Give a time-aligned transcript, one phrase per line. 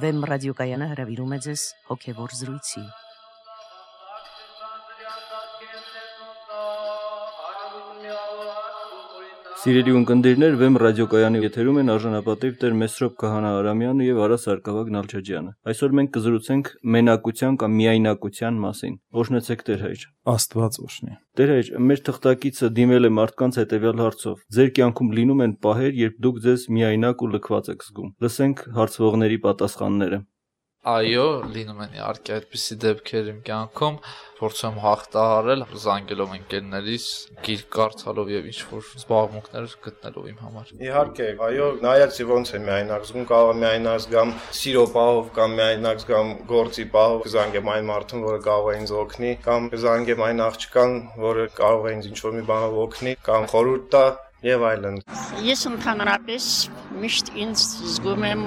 [0.00, 2.84] Վեմ ռադիոկայանը հրավիրում է ձեզ հոգևոր զրույցի։
[9.60, 15.52] Սիրելի ունկնդիրներ, Վեմ ռադիոկայանի եթերում են արժանապատիվ Տեր Մեսրոպ Քահանա Արամյանը եւ Արա Սարգսակյան Նալչաջյանը։
[15.72, 22.02] Այսօր մենք կզրուցենք մենակության կամ միայնակության մասին։ Օրհնեցեք Տեր հայր։ Աստված օրհնի։ Տեր հայր, մեր
[22.08, 24.42] թղթակիցը դիմել է մարդկանց հետեւյալ հարցով.
[24.56, 29.40] Ձեր կյանքում լինում են պահեր, երբ դուք ձեզ միայնակ ու լքված եք զգում։ Լսենք հարցվողների
[29.44, 30.24] պատասխանները։
[30.80, 33.96] Այո, լինում են իհարկե այդպիսի դեպքեր իմ կյանքում,
[34.38, 37.08] փորձում հաղթահարել, զանգելով ընկերներիս,
[37.44, 43.04] գիրք կարդալով եւ ինչ որ զբաղմունքներ գտնելով իմ համար։ Իհարկե, այո, նայած ոնց է միայնակ
[43.10, 48.24] զգում, կարող է միայնակ զգամ սիրո պահով կամ միայնակ զգամ գործի պահով, զանգեմ այն մարդուն,
[48.30, 52.48] որը կարող է ինձ օգնի, կամ զանգեմ այն աղջկան, որը կարող է ինձ ինչ-որ մի
[52.54, 54.04] բանով օգնի, կամ խորհուրդ տա
[54.46, 55.00] եւ այլն։
[55.44, 56.44] Ես ընդհանրապես
[57.00, 58.44] միշտ ինձ զգում եմ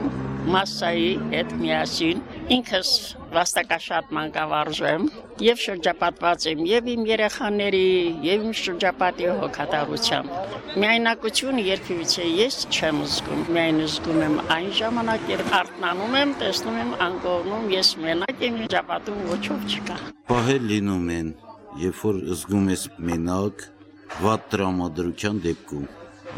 [0.54, 2.24] massայի հետ միասին
[2.56, 2.90] ինքս
[3.34, 5.06] վաստակաշատ մանկավարժեմ
[5.44, 7.86] եւ շրջապատված եմ եւ իմ երեխաների
[8.26, 15.56] եւ իմ շրջապատի հոգատարությամբ միայնակությունը երբևիցե ես չեմ զգում միայն զգում եմ այն ժամանակ երբ
[15.62, 20.00] արթնանում եմ տեսնում եմ անկողնում ես մենակ եմ շրջապատում ոչով չկա
[20.34, 21.34] Պահել լինում են
[21.84, 23.68] երբ որ զգում ես մենակ
[24.22, 25.90] վատ տրամադրության դեպքում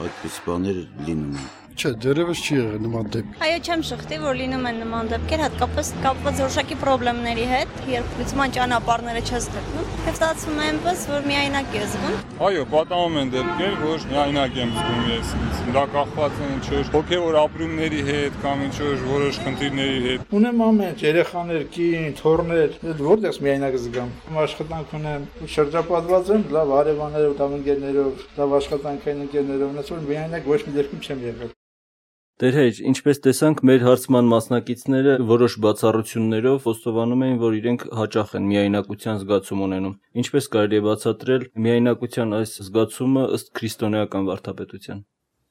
[0.06, 4.68] այդպես բաներ լինում են Չէ, դերևս չի եղել նման դեպք։ Այո, չեմ շղթի, որ լինում
[4.70, 10.62] են նման դեպքեր, հատկապես կապված որոշակի խնդիրների հետ, երբ լուծման ճանապարհները չես գտնում, եւ ստացվում
[10.62, 12.16] է այնպես, որ միայնակ ես զգում։
[12.48, 15.34] Այո, պատահում են դեպքեր, որ միայնակ եմ զգում ես։
[15.76, 20.64] Դա կախված է ինչ որ հոգեոր ապրումների հետ կամ ինչ որ որոշ խնդիրների հետ։ Ունեմ
[20.70, 28.26] ամեն երեխաներ, կին, թորներ, որտեղս միայնակ զգամ։ Աշխատանք ունեմ, շրջապատված եմ լավ հարևաններով, լավ ընկերներով,
[28.40, 31.56] լավ աշխատանքային ընկերներով, այնպես որ միայնակ ոչ մի դեպքում չեմ եղել։
[32.36, 39.20] Տերհեջ, ինչպես տեսանք, մեր հարցման մասնակիցները որոշ բացառություններով խոստովանում էին, որ իրենք հաճախ են միայնակության
[39.22, 45.00] զգացում ունենում։ Ինչպես կարելի է բացատրել միայնակության այս զգացումը ըստ քրիստոնեական վարդապետության։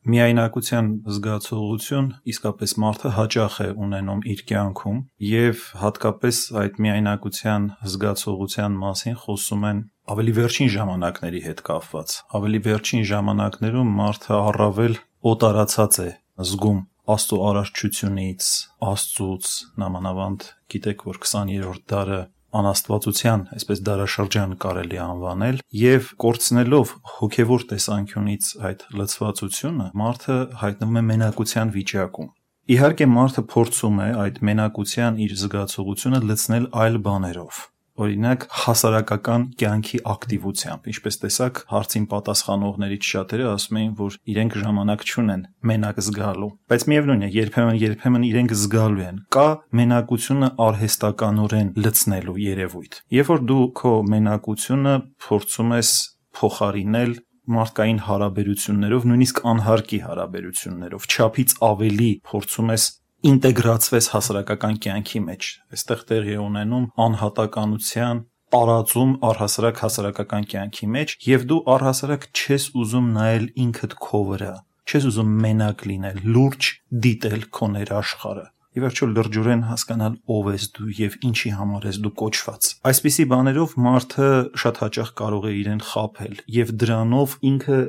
[0.04, 9.16] Միայնակության զգացողություն իսկապես մարդը հաճախ է ունենում իր կյանքում եւ հատկապես այդ միայնակության զգացողության մասին
[9.24, 9.80] խոսում են
[10.12, 15.00] ավելի վերջին ժամանակների հետ կապված։ Ավելի վերջին ժամանակներում մարդը առավել
[15.32, 16.80] օտարացած է զգում
[17.14, 18.46] Աստծո արարչությունից,
[18.88, 19.48] Աստծուց,
[19.82, 22.20] նամանավանդ գիտեք, որ 20-րդ դարը
[22.54, 31.74] անաստվածության, այսպես դարաշրջան կարելի անվանել, եւ կորցնելով հոգեվոր տեսանկյունից այդ լծվածությունը, մարդը հայտնվում է մենակության
[31.76, 32.32] վիճակում։
[32.74, 37.62] Իհարկե մարդը փորձում է այդ մենակության իր զգացողությունը լցնել այլ բաներով
[37.94, 45.44] օրինակ հասարակական կյանքի ակտիվությամբ ինչպես տեսակ հարցին պատասխանողներից շատերը ասում էին որ իրենք ժամանակ չունեն
[45.70, 49.46] մենակ զգալու բայց միևնույն է երբեմն երբեմն իրենք զգալու են կա
[49.80, 54.96] մենակությունը արհեստականորեն լցնելու երևույթ երբ որ դու քո մենակությունը
[55.28, 55.94] փորձում ես
[56.34, 62.86] փոխարինել մարդկային հարաբերություններով, նույնիսկ անհարկի հարաբերություններով, չափից ավելի փորձում ես
[63.24, 68.18] ինտեգրացվես հասարակական կյանքի մեջ։ Այստեղ տեղի ունենում անհատականության
[68.54, 74.52] տարածում առհասարակ հասարակական կյանքի մեջ եւ դու առհասարակ չես ուզում նայել ինքդ քո վրա
[74.84, 76.68] չես ուզում մենակ լինել լուրջ
[77.06, 82.12] դիտել քո ներաշխարը ի վերջո լրջորեն հասկանալ ով ես դու եւ ինչի համար ես դու
[82.20, 84.28] կոչված այսպիսի բաներով մարդը
[84.64, 87.80] շատ հաճախ կարող է իրեն խափել եւ դրանով ինքը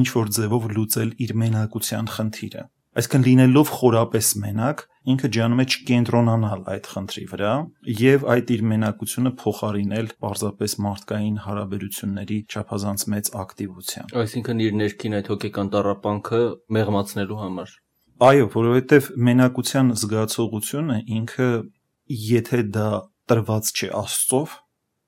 [0.00, 2.64] ինչ որ ձևով լուծել իր մենակության խնդիրը
[3.00, 7.52] Այսինքն լինելով խորապես մենակ, ինքը ջանում է չկենտրոնանալ այդ խնդրի վրա
[8.00, 15.30] եւ այդ իր մենակությունը փոխարինել պարզապես մարդկային հարաբերությունների չափազանց մեծ ակտիվությամբ։ Այսինքն իր ներքին այդ
[15.32, 16.42] հոգեկան տարապանքը
[16.76, 17.72] մեղմացնելու համար։
[18.20, 21.50] Այո, որովհետեւ մենակության զգացողությունը ինքը
[22.20, 22.88] եթե դա
[23.32, 24.60] տրված չէ Աստծով,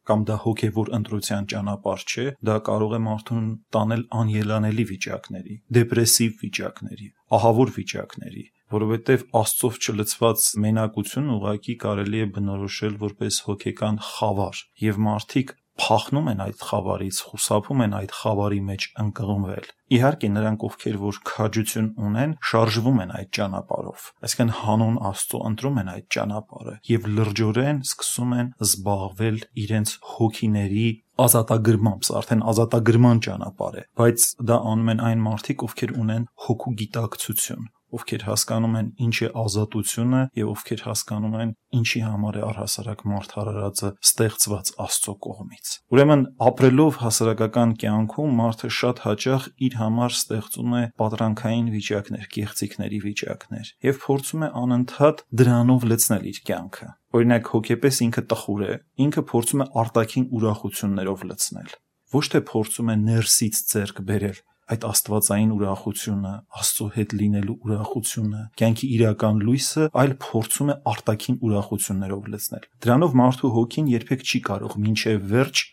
[0.08, 3.46] կամ դա հոգևոր ընտրության ճանապարհ չէ, դա կարող է մարդուն
[3.76, 7.08] տանել անելանելի վիճակների, դեպրեսիվ վիճակների,
[7.38, 15.56] ահավոր վիճակների, որովհետև Աստծով չլցված մենակություն ուղակի կարելի է բնորոշել որպես հոգեկան խավար, եւ մարդիկ
[15.80, 21.88] փախնում են այդ խավարից, խուսափում են այդ խավարի մեջ ընկղմվել։ Իհարկե նրանք, ովքեր որ քաջություն
[22.08, 28.32] ունեն, շարժվում են այդ ճանապարհով։ Այսինքն հանուն Աստծո ընտրում են այդ ճանապարհը եւ լրջորեն սկսում
[28.42, 30.88] են զբաղվել իրենց հոգիների
[31.22, 37.68] ազատագրմամբ, արդեն ազատագրման ճանապարհ է, բայց դա անում են այն մարդիկ, ովքեր ունեն հոգու գիտակցություն,
[37.96, 43.34] ովքեր հասկանում են ինչ է ազատությունը եւ ովքեր հասկանում են ինչի համար է առհասարակ մարդ
[43.36, 50.82] հարարածը ստեղծված Աստծո կողմից։ Ուրեմն ապրելով հասարակական կյանքում մարդը շատ հաճախ իր համար ստեղծում է
[51.02, 58.22] պատրանքային վիճակներ, կեղծիքների վիճակներ եւ փորձում է անընդհատ դրանով լցնել իր կյանքը։ Օրինակ հոգեպես ինքը
[58.32, 58.74] տխուր է,
[59.04, 61.74] ինքը փորձում է արտաքին ուրախություններով լցնել
[62.12, 64.40] ոչ թե փորձում է ներսից ձեռք բերել
[64.72, 66.32] այդ աստվածային ուրախությունը,
[66.62, 73.52] Աստծո հետ լինելու ուրախությունը, կյանքի իրական լույսը, այլ փորձում է արտաքին ուրախություններով լցնել։ Դրանով մարդու
[73.58, 75.66] հոգին երբեք չի կարող մինչև վերջ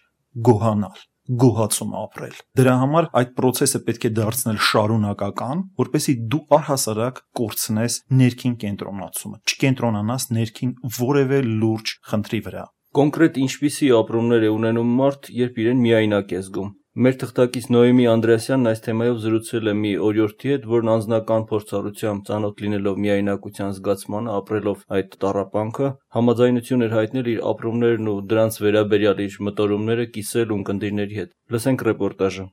[0.50, 7.98] գոհանալ գոհացում ապրել։ Դրա համար այդ process-ը պետք է դարձնել շարունակական, որպեսզի դու առհասարակ կորցնես
[8.22, 12.66] ներքին կենտրոնացումը, չկենտրոնանաս ներքին որևէ լուրջ խնդրի վրա։
[12.98, 18.70] Կոնկրետ ինչպիսի ապրումներ է ունենում մարդ, երբ իրեն միայնակ է զգում։ Մեր թղթակից Նոյեմի Անդրեասյանն
[18.70, 24.82] այս թեմայով զրուցել է մի օրիորդի հետ, որն անձնական փորձառությամբ ծանոթ լինելով միայնակության զգացմանը, ապրելով
[24.98, 31.36] այդ տառապանքը, համաձայնություն էր հայտնել իր ապրումներն ու դրանց վերաբերյալ իր մտորումները կիսել ունկնդիրների հետ։
[31.54, 32.50] Լսենք ռեպորտաժը։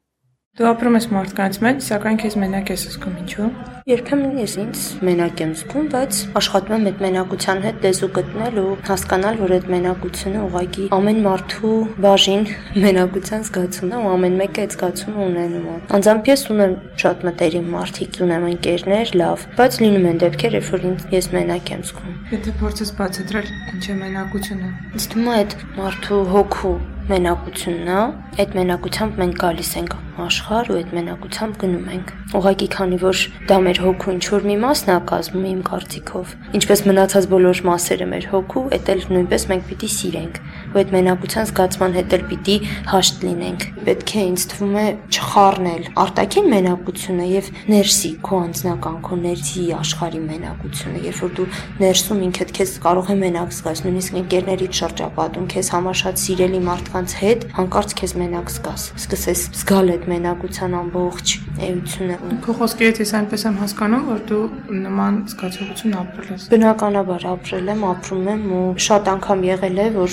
[0.57, 3.49] Դու ապրում ես մարդկանց մեջ, սակայն քեզ մենակ ես զգում, ինչու՞։
[3.91, 8.71] Երբեմն ես ինձ մենակ եմ զգում, բայց աշխատում եմ այդ մենակության հետ դեզու գտնել ու
[8.89, 11.75] հասկանալ, որ այդ մենակությունը ուղղակի ամեն մարդու
[12.07, 12.49] բաժին
[12.87, 16.75] մենակության զգացումն է ու ամեն մեկը այդ զգացումը ունենում է։ Անձամբ ես ունեմ
[17.05, 21.73] շատ մտերիմ մարդիկ, ունեմ ընկերներ, լավ, բայց լինում են դեպքեր, երբ որ ինձ ես մենակ
[21.77, 26.77] եմ զգում։ Եթե փորձես բացատրել, ինչ է մենակությունը։ Ինձ թվում է այդ մարդու հոգու
[27.07, 27.99] մենակությունն է,
[28.43, 33.21] այդ մենակությամբ մենք գալիս ենք աշխարհ ու այդ մենակությամբ գնում ենք։ Ուղղակի քանի որ
[33.51, 38.09] դա մեր հոգու ինչ որ մի մասն է կազմում իմ կարծիքով, ինչպես մնացած բոլոր մասերը
[38.11, 40.41] մեր հոգու, այդ էլ նույնպես մենք պիտի սիրենք,
[40.77, 42.55] ու այդ մենակության զգացման հետ էլ պիտի
[42.91, 44.85] հաշտ լինենք։ Պետք է ինձ թվում է
[45.17, 51.47] չխառնել արտաքին մենակությունը եւ ներսի քո անձնական, քո ներսի աշխարհի մենակությունը, երբ որ դու
[51.81, 57.17] ներսում ինքդ քեզ կարող է մենակ զգաս, նույնիսկ ընկերներից շրջապատում քեզ համար շատ սիրելի մարդկանց
[57.17, 61.35] հետ, հանկարծ քեզ մենակ զգաս։ Սկսես զգալ այդ մենակության ամբողջ
[61.67, 64.43] էությունը։ Քո խոսքերից ես այնպես եմ հասկանում, որ դու
[64.87, 70.13] նման զգացողություն ապրել ես։ Բնականաբար ապրել եմ, ապրում եմ ու շատ անգամ եղել է, որ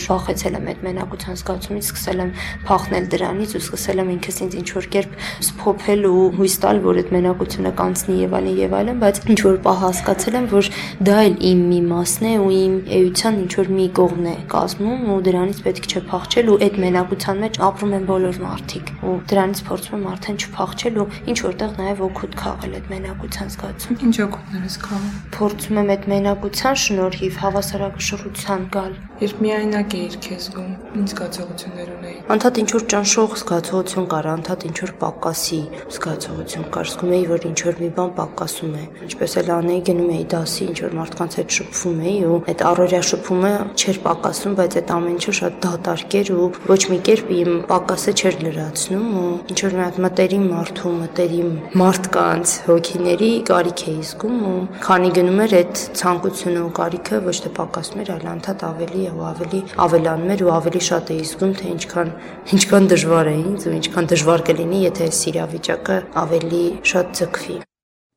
[0.53, 2.31] վախեցել եմ այդ մենակության զգացումից, սկսել եմ
[2.67, 5.11] փախնել դրանից ու սկսել եմ ինքս ինձ ինչ որ կերպ
[5.47, 9.57] սփոփել ու հույս տալ, որ այդ մենակությունը կանցնի եւ այլն եւ այլն, բայց ինչ որ
[9.63, 10.69] պահ հասկացել եմ, որ
[11.03, 15.01] դա էլ իմ մի մասն է ու իմ էության ինչ որ մի կողմն է կազմում
[15.13, 19.63] ու դրանից պետք չէ փախչել ու այդ մենակության մեջ ապրում են բոլոր մարդիկ ու դրանից
[19.67, 24.63] փորձում եմ արդեն չփախչել ու ինչ որտեղ նաև օգուտ քաղել այդ մենակության զգացում։ Ինչ օգուտներ
[24.63, 31.07] ես քաղում։ Փորձում եմ այդ մենակության շնորհիվ հավասարակշռության գալ։ Երբ միայնակ էիր քեզ զգում, ինչ
[31.13, 35.59] զգացողություններ ունեի։ Անդադ ինչ որ ճնշող զգացողություն կար, անդադ ինչ որ պակասի
[35.93, 40.11] զգացողություն կար, զգում էի, որ ինչ որ մի բան պակասում է։ Ինչպես էլ անեի, գնում
[40.13, 44.77] էի դասի, ինչ որ մարդկանց հետ շփվում էի ու այդ առօրյա շփումը չէր պակասում, բայց
[44.83, 49.31] այդ ամեն ինչը շատ դատարկ էր ու ոչ մի կերպ իմ պակասը չէր լրացնում ու
[49.53, 51.51] ինչ որ մի հատ մտերիմ մարդու, մտերիմ
[51.83, 57.51] մարդկանց հոգիների կարիք էի զգում ու քանի գնում էր այդ ցանկությունը ու կարիքը ոչ թե
[57.59, 61.67] պակասում էր, այլ անդադ ավելի ու ավելի ավելանում էր ու ավելի շատ էի զգում, թե
[61.73, 62.09] ինչքան
[62.57, 67.59] ինչքան դժվար է ինձ ու ինչքան դժվար կլինի, եթե այս իրավիճակը ավելի շատ ձգվի։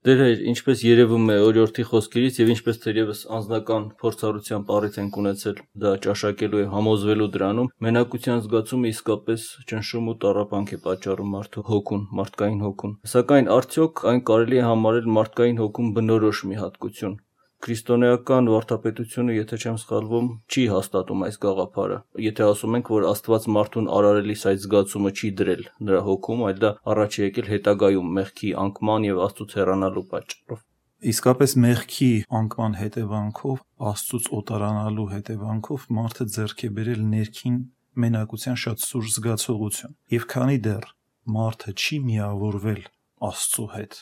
[0.06, 5.56] Դեր հայր, ինչպես երևում է օրիորդի խոսքերից եւ ինչպես թերևս անձնական փորձառությամբ առիթ ենք ունեցել
[5.82, 12.06] դա ճաշակելու եւ համոզվելու դրանում, մենակության զգացումը իսկապես ճնշում ու տառապանք է պատճառում մարդու հոգուն,
[12.22, 17.18] մարդկային հոգուն։ Սակայն արդյոք այն կարելի է համարել մարդկային հոգուն բնորոշ մի հատկություն,
[17.64, 23.90] Քրիստոնեական վարդապետությունը, եթե չեմ սխալվում, չի հաստատում այս գաղափարը։ Եթե ասում ենք, որ Աստված մարդուն
[23.96, 29.06] արարելիս այդ զգացումը չի դրել նրա հոգում, այլ դա առաջ է եկել հետագայում մեղքի անկման
[29.08, 30.60] եւ Աստծուց հեռանալու պատճառով։
[31.06, 33.58] Իսկապես մեղքի անկման հետևանքով,
[33.90, 37.58] Աստծուց օտարանալու հետևանքով մարդը ձեռք է բերել ներքին
[38.04, 40.88] մենակության շատ սուր զգացողություն։ Եվ քանի դեռ
[41.36, 42.82] մարդը չի միավորվել
[43.28, 43.94] Աստծո հետ,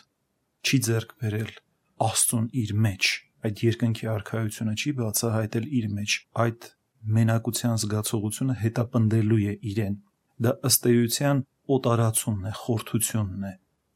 [0.65, 1.53] չի ձեռք բերել
[2.05, 3.11] Աստծուն իր մեջ,
[3.45, 6.69] այդ երկնքի արխայությունը չի բացահայտել իր մեջ այդ
[7.17, 9.97] մենակության զգացողությունը հետապնդելու է իրեն
[10.45, 11.43] դա ըստ էության
[11.77, 13.53] օտարացումն է խորթությունն է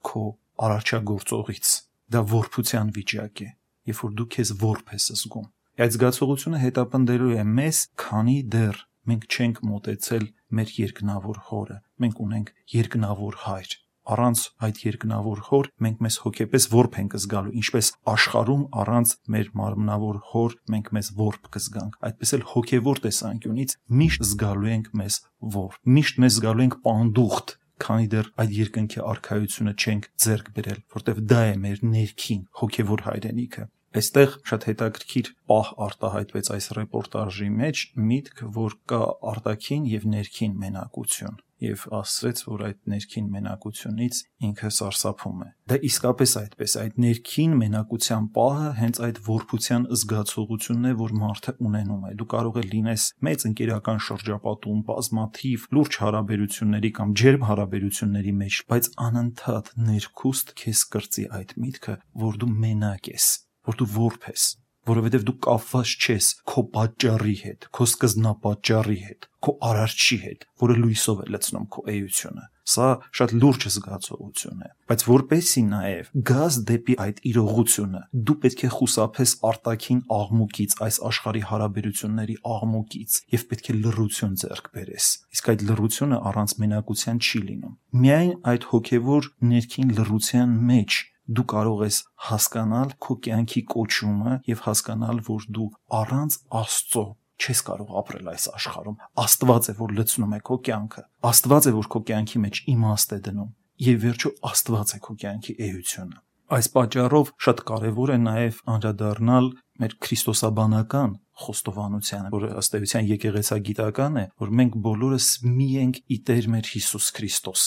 [0.08, 0.24] քո
[0.68, 1.72] արարչագործողից
[2.14, 3.48] դա որփության վիճակ է
[3.88, 5.48] երբ որ դու քեզ որփ ես զգում
[5.84, 10.24] այդ զգացողությունը հետապնդելու է մեզ քանի դեռ մենք չենք մտեցել
[10.58, 13.76] մեր երկնավոր հորը մենք ունենք երկնավոր հայր
[14.14, 20.18] առանց այդ երկնավոր հոր մենք մեզ հոգեպես որբ ենք զգալու ինչպես աշխարհում առանց մեր մարմնավոր
[20.32, 25.22] հոր մենք մեզ որբ կզգանք այդպես էլ հոգևոր տեսանկյունից միշտ զգալու ենք մեզ
[25.58, 31.20] որբ միշտ մեզ զգալու ենք պանդուխտ քանի դեռ այդ երկնքի արխայությունը չենք ձեռք բերել, որտեվ
[31.32, 33.66] դա է մեր ներքին հոգևոր հայրենիքը։
[33.98, 41.38] Այստեղ շատ հետաքրքիր պահ արտահայտվեց այս ռեպորտաժի մեջ միտք, որ կա արտաքին եւ ներքին մենակություն
[41.62, 48.28] եւ ասրեց, որ այդ ներքին մենակությունից ինքը սարսափում է։ Դա իսկապես այդպես, այդ ներքին մենակության
[48.36, 53.46] պահը հենց այդ որփության զգացողությունն է, որ մարդը ունենում է։ Դու կարող ես լինես մեծ
[53.48, 61.58] ընկերական շրջապատում, բազմաթիվ լուրջ հարաբերությունների կամ ջերմ հարաբերությունների մեջ, բայց անընդհատ ներքուստ քեզ կրծի այդ
[61.66, 61.98] միտքը,
[62.28, 63.28] որ դու մենակ ես,
[63.68, 64.48] որ դու որբ ես
[64.88, 71.18] որովհետև դու կապված չես քո պատճառի հետ, քո սկզբնապատճառի հետ, քո արարչի հետ, որը լույսով
[71.24, 77.22] է լցնում քո էությունը։ Սա շատ լուրջ զգացողություն է, բայց որպեսի նաև գազ դեպի այդ
[77.30, 84.36] իրողությունը, դու պետք է խուսափես արտաքին աղմուկից, այս աշխարհի հարաբերությունների աղմուկից եւ պետք է լռություն
[84.44, 85.06] ձեռք բերես։
[85.38, 91.82] Իսկ այդ լռությունը առանց մենակության չի լինում։ Միայն այդ հոգեվոր ներքին լռության մեջ դու կարող
[91.84, 91.96] ես
[92.28, 95.68] հասկանալ քո կյանքի կոչումը եւ հասկանալ, որ դու
[95.98, 97.04] առանց Աստծո
[97.38, 101.90] չես կարող ապրել այս աշխարհում։ Աստված է, որ լցնում է քո կյանքը։ Աստված է, որ
[101.94, 103.52] քո կյանքի մեջ իմաստ է դնում։
[103.88, 106.18] Եվ վերջո Աստված է քո կյանքի էությունը։
[106.48, 111.10] Այս պատճառով շատ կարևոր է նաև անդրադառնալ մեր քրիստոսաբանական
[111.44, 117.10] խոստովանությանը, որը ըստ էության եկեղեցագիտական է, որ մենք բոլորս մի ենք ի Տեր մեր Հիսուս
[117.18, 117.66] Քրիստոս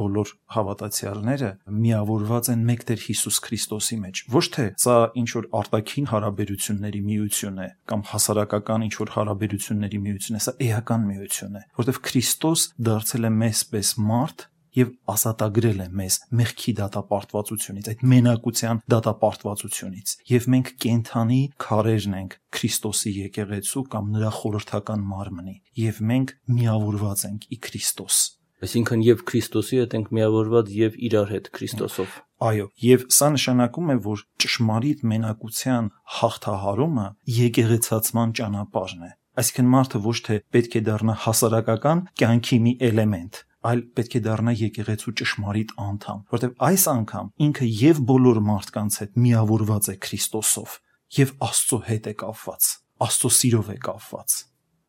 [0.00, 1.50] բոլոր հավատացյալները
[1.84, 7.62] միավորված են մեկ Տեր Հիսուս Քրիստոսի մեջ։ Ոչ թե սա ինչ որ արտաքին հարաբերությունների միություն
[7.66, 13.26] է կամ հասարակական ինչ որ հարաբերությունների միություն է, սա էական միություն է, որովհետև Քրիստոս դարձել
[13.26, 20.72] է մեզ պես մարդ եւ ազատագրել է մեզ մեղքի դատապարտվածությունից, այդ մենակության դատապարտվածությունից։ Եվ մենք
[20.84, 28.24] կենթանի քարերն ենք Քրիստոսի եկեղեցու կամ նրա խորհրդական մարմնի, եւ մենք միավորված ենք ի Քրիստոս
[28.64, 32.14] Այսինքն եւ Քրիստոսի հետ ենք միավորված եւ իրար հետ Քրիստոսով։
[32.46, 40.16] Այո, եւ սա նշանակում է, որ ճշմարիտ մենակության հաղթահարումը եկեղեցացման ճանապարհն է։ Այսինքն մարդը ոչ
[40.26, 46.24] թե պետք է դառնա հասարակական կյանքի մի էլեմենտ, այլ պետք է դառնա եկեղեցու ճշմարիտ անդամ,
[46.32, 50.80] որտեղ այս անգամ ինքը եւ բոլոր մարդկանց հետ միավորված է Քրիստոսով
[51.20, 52.70] եւ Աստծո հետ է կապված,
[53.06, 54.38] Աստծո սիրով է կապված։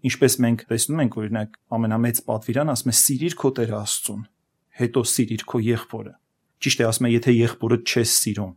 [0.06, 4.22] Ինչպես մենք տեսնում ենք, օրինակ, ամենամեծ պատվիրան ասում է՝ «Սիրիր քո Տեր Աստծուն»,
[4.78, 6.14] հետո «Սիրիր քո եղբորը»։
[6.58, 8.54] Ճիշտ է, ասում է, եթե եղբորը չես սիրում,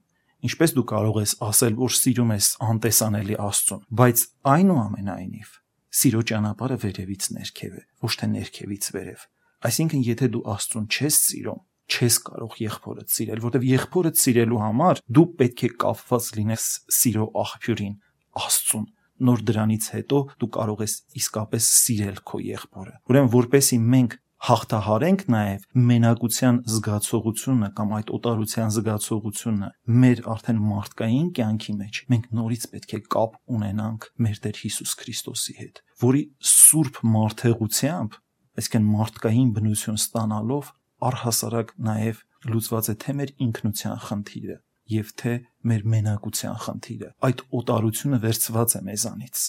[0.50, 5.50] ինչպես դու կարող ես ասել, որ սիրում ես անտեսանելի Աստծուն, բայց այնուամենայնիվ
[5.90, 9.24] սիրո ճանապարհը վերևից ներքև է, ոչ թե ներքևից վերև։
[9.70, 15.26] Այսինքն, եթե դու Աստծուն չես սիրում, չես կարող եղբորդ սիրել, որտեղ եղբորդ սիրելու համար դու
[15.40, 16.66] պետք է կապված լինես
[17.00, 17.96] սիրո աղբյուրին,
[18.40, 18.86] Աստծուն,
[19.28, 25.64] նոր դրանից հետո դու կարող ես իսկապես սիրել քո եղբորը։ Ուրեմն որպեսի մենք հաղթահարենք նաև
[25.88, 29.68] մենակության զգացողությունը կամ այդ օտարության զգացողությունը
[30.00, 35.56] մեր արդեն մարդկային կյանքի մեջ մենք նորից պետք է կապ ունենանք մեր Տեր Հիսուս Քրիստոսի
[35.60, 36.22] հետ, որի
[36.54, 38.16] սուրբ մարդեղությամբ,
[38.64, 40.72] այսինքն մարդկային բնություն ստանալով
[41.10, 44.56] առհասարակ նաև լուծված է թե մեր ինքնության խնդիրը,
[44.90, 45.34] եւ թե
[45.70, 49.44] մեր մենակության խնդիրը։ Այդ օտարությունը վերծված է մեզանից։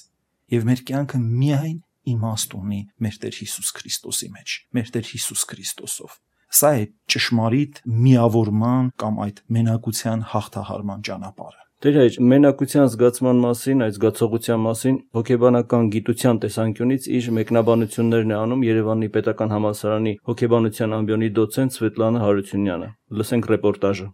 [0.51, 1.79] Եվ մեր կյանքը միայն
[2.11, 6.19] իմաստ ունի մեր Տեր Հիսուս Քրիստոսի մեջ, մեր Տեր Հիսուս Քրիստոսով։
[6.51, 13.95] Սա է ճշմարիտ միավորման կամ այդ մենակության հաղթահարման ճանապարհը։ Տեր հայր, մենակության զգացման մասին, այդ
[13.95, 21.77] զգացողության մասին հոգեբանական գիտության տեսանկյունից իր մեկնաբանություններն է անում Երևանի Պետական Համալսարանի հոգեբանության ամբիոնի դոցենտ
[21.79, 22.89] Սվետլանա Հարությունյանը։
[23.21, 24.07] Լսենք ռեպորտաժը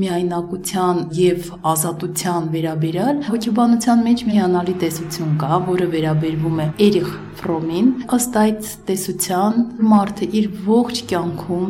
[0.00, 7.10] միայնակության եւ ազատության վերաբերյալ հոգեբանության մեջ մի անալի տեսություն կա, որը վերաբերվում է Էրիխ
[7.42, 11.66] Ֆրոմին։ Ըստ այդ տեսության մարդը իր ողջ կյանքում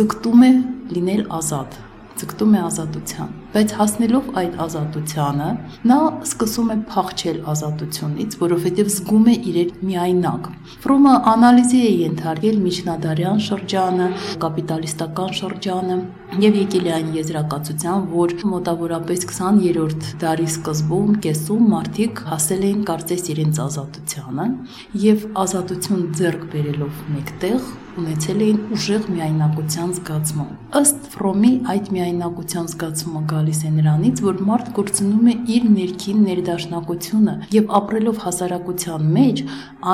[0.00, 0.52] ձգտում է
[0.96, 1.78] լինել ազատ,
[2.22, 5.46] ձգտում է ազատության բայց հասնելով այդ ազատությանը
[5.90, 10.46] նա սկսում է փախչել ազատությունից, որովհետև զգում է իրեն միայնակ։
[10.84, 14.06] Ֆրոմը անալիզի է ենթարկել միջնադարյան շրջանը,
[14.44, 15.98] կապիտալիստական շրջանը
[16.46, 23.30] եւ եկել է այն եզրակացության, որ մոտավորապես 20-րդ դարի սկզբում, կեսում մարդիկ հասել էին կարծես
[23.34, 24.46] իրենց ազատությանը
[25.10, 33.22] եւ ազատություն ձեռք բերելով մեկտեղ ունեցել էին ուժեղ միայնակության զգացում։ Ըստ Ֆրոմի այդ միայնակության զգացումը
[33.32, 39.42] գալիս է նրանից, որ մարդ կորցնում է իր ներքին ներդաշնակությունը եւ ապրելով հասարակության մեջ,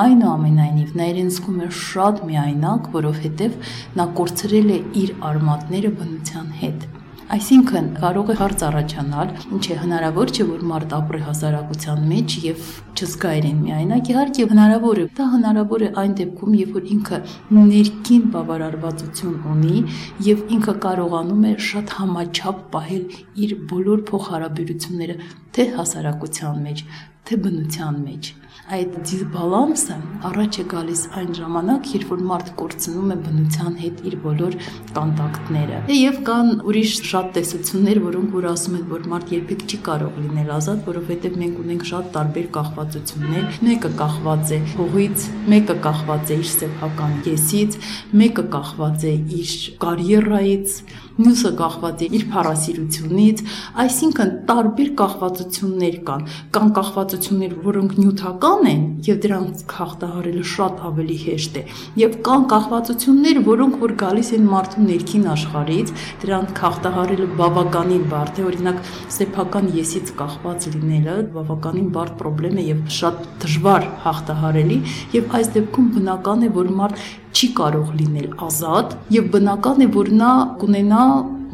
[0.03, 3.57] այնուամենայնիվ նա իրեն զգում է շատ միայնակ, որովհետեւ
[3.97, 6.87] նա կորցրել է իր արմատները բնության հետ
[7.27, 12.69] Այսինքն կարող է հարց առաջանալ, ինչ է հնարավոր չէ որ մարդ ապրի հասարակության մեջ եւ
[12.95, 17.19] չզգա իրեն միայնակ, իհարկե հնարավոր է։ Դա հնարավոր է այն դեպքում, երբ որ ինքը
[17.57, 19.83] ներքին բավարարվածություն ունի
[20.29, 23.05] եւ ինքը կարողանում է շատ համաչափ պահել
[23.43, 25.19] իր բոլոր փոխհարաբերությունները
[25.51, 26.85] թե հասարակության մեջ,
[27.27, 28.35] թե բնության մեջ
[28.67, 29.95] այդ դիսբալանսը
[30.27, 34.57] առաջ է գալիս այն ժամանակ, երբ որ մարդ կորցնում է բնության հետ իր բոլոր
[34.97, 40.19] կոնտակտները։ Եվ կան ուրիշ շատ տեսություններ, որոնք որ ասում են, որ մարդ երբեք չի կարող
[40.25, 46.37] լինել ազատ, որովհետև մենք ունենք շատ տարբեր կախվածություններ։ Մեկը կախված է հողից, մեկը կախված է
[46.37, 47.79] իր սեփական կեսից,
[48.19, 49.55] մեկը կախված է իր
[49.87, 50.77] կարիերայից,
[51.17, 53.39] մյուսը կախված է իր փառասիրությունից,
[53.83, 61.57] այսինքն տարբեր կախվածություններ կան։ Կան կախվածություններ, որոնք նյութական են եւ դրանց հաղթահարելը շատ ավելի հեշտ
[61.57, 61.63] է։
[62.01, 65.93] Եվ կան կախվածություններ, որոնք որ գալիս են մարդու ներքին աշխարհից,
[66.25, 68.81] դրանք հաղթահարելը բավականին բարդ է, օրինակ
[69.17, 74.77] սեփական եսից կախված լինելը բավականին բարդ խնդրեմ է եւ շատ դժվար հաղթահարելի
[75.15, 80.11] եւ այս դեպքում բնական է, որ մարդ չի կարող լինել ազատ եւ բնական է որ
[80.21, 81.03] նա կունենա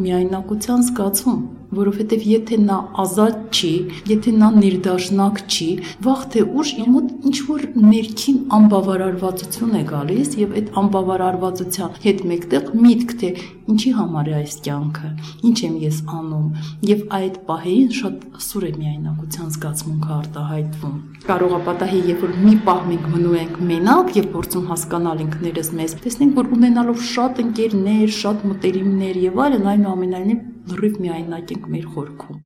[0.04, 1.42] միայնակության զգացում
[1.78, 3.74] որովհետև եթե նա ազատ չի,
[4.12, 5.70] եթե նա ներդաշնակ չի,
[6.08, 12.24] վաղ թե ուշ իր մոտ ինչ որ ներքին անբավարարվածություն է գալիս եւ այդ անբավարարվածության հետ
[12.34, 13.30] մեկտեղ միտք թե
[13.74, 15.10] ինչի համար է այս կյանքը,
[15.48, 16.48] ինչ եմ ես անում
[16.90, 20.98] եւ այդ պահերին շատ սուր է միայնակության զգացմունքը արտահայտվում։
[21.30, 25.70] Կարող է պատահի, երբ որ մի պահ մենք մնում ենք մենակ եւ փորձում հասկանալ ինքներս
[25.80, 31.88] մեզ, տեսնենք, որ ունենալով շատ ընկերներ, շատ մտերիմներ եւ այլն, այնուամենայնիվ լրիվ միայնակ ենք մեր
[31.94, 32.42] խորքում։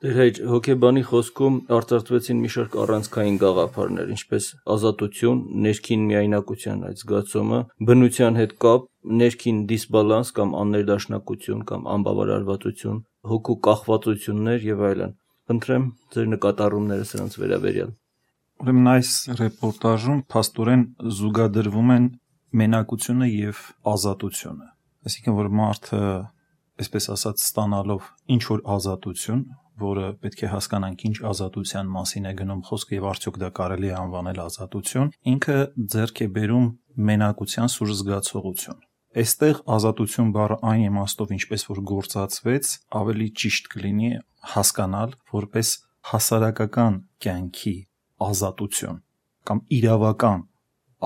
[0.00, 7.58] Դերհեջ հոկեբանի խոսքում արտարտվեցին մի շարք առանցքային գաղափարներ, ինչպես ազատություն, ներքին միայնակության այդ զգացումը,
[7.90, 8.86] բնության հետ կապ,
[9.20, 15.14] ներքին դիսբալանս կամ աններդաշնակություն կամ անբավարարվածություն, հոգու կախվածություններ եւ այլն։
[15.50, 17.94] Խնդրեմ ձեր նկատառումները սրանց վերաբերյալ։
[18.60, 20.82] Ուրեմն այս ռեպորտաժում փաստորեն
[21.20, 22.10] զուգադրվում են
[22.60, 24.66] մենակությունը եւ ազատությունը։
[25.10, 26.00] Այսինքն որ մարդը
[26.84, 29.42] այսպես ասած ստանալով ինչ որ ազատություն,
[29.80, 33.96] որը պետք է հասկանանք ինչ ազատության մասին է գնում խոսքը եւ արդյոք դա կարելի է
[34.00, 35.58] անվանել ազատություն, ինքը
[35.94, 36.66] ձեռք է բերում
[37.10, 38.80] մենակության սուր զգացողություն։
[39.20, 42.66] Այստեղ ազատություն բառը այն իմաստով ինչպես որ գործածվեց,
[43.00, 44.10] ավելի ճիշտ կլինի
[44.54, 45.72] հասկանալ որպես
[46.10, 47.76] հասարակական կյանքի
[48.30, 49.00] ազատություն
[49.50, 50.44] կամ իրավական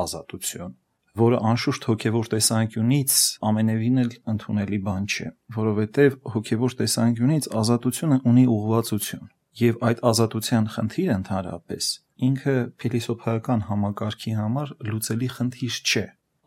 [0.04, 0.74] ազատություն
[1.20, 3.18] որը անշուշտ հոգևոր տեսանկյունից
[3.50, 9.28] ամենևին էլ ընդունելի բան չէ, որովհետև հոգևոր տեսանկյունից ազատությունը ունի ուղղվածություն,
[9.64, 16.04] եւ այդ ազատության խնդիրը ընդհանրապես ինքը փիլիսոփայական համակարգի համար լուծելի խնդիր չէ։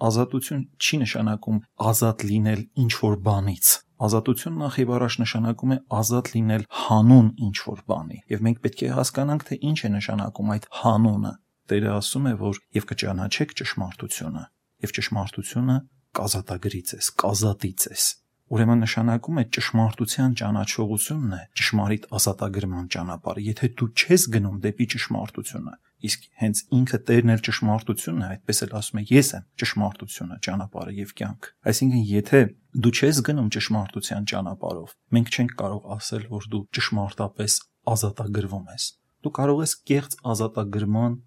[0.08, 1.60] Ազատություն չի նշանակում
[1.92, 3.72] ազատ լինել ինչ որ բանից։
[4.08, 8.84] Ազատություն նախ եւ առաջ նշանակում է ազատ լինել հանուն ինչ որ բանի։ Եվ մենք պետք
[8.88, 11.34] է հասկանանք, թե ինչ է նշանակում այդ հանունը։
[11.68, 14.44] Տերը ասում է, որ եւ կճանաչեք ճշմարտությունը,
[14.86, 15.78] եւ ճշմարտությունը
[16.18, 18.06] կազատագրից ես, կազատից ես։
[18.48, 25.74] Ուրեմն նշանակում է ճշմարտության ճանաչողությունն է ճշմարիտ ազատագրման ճանապարհը։ Եթե դու չես գնում դեպի ճշմարտությունը,
[26.08, 30.96] իսկ հենց ինքը Տերն էլ ճշմարտությունն է, այդպես էլ ասում է, ես եմ ճշմարտությունը, ճանապարհը
[30.96, 32.42] եւ կյանք։ Այսինքն, եթե
[32.88, 37.58] դու չես գնում ճշմարտության ճանապարհով, մենք չենք կարող ասել, որ դու ճշմարտապես
[37.98, 38.88] ազատագրվում ես։
[39.28, 41.18] Դու կարող ես կեղծ ազատագրման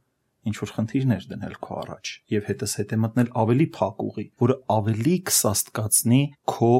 [0.48, 4.56] ինչ որ խնդիրներ դնել քո առաջ եւ հետս հետ է մտնել ավելի փակ ուղի, որը
[4.80, 6.22] ավելի կսաստկացնի
[6.54, 6.74] քո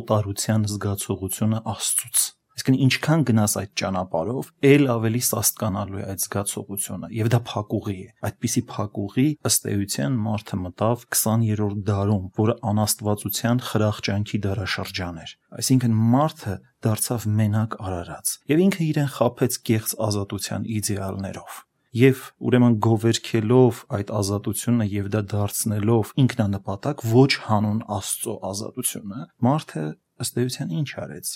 [0.00, 2.28] օտարության զգացողությունը Աստծուց։
[2.60, 8.10] Իսկն ինչքան գնաս այդ ճանապարհով, ել ավելի սաստկանալու է այդ զգացողությունը, եւ դա փակուղի է։
[8.28, 16.54] Այդպիսի փակուղի ըստ էության մարդը մտավ 20-րդ դարում, որը անաստվածության խրախճանքի դարաշրջան էր։ Այսինքն մարդը
[16.90, 21.64] դարձավ մենակ արարած, եւ ինքը իրեն խափեց կեղծ ազատության իդեալներով
[21.96, 29.82] եւ ուրեմն գովերքելով այդ ազատությունը եւ դա դարձնելով ինքնանպատակ ոչ հանուն Աստծո ազատությունը մարդը
[30.24, 31.32] ըստ էության ինչ արեց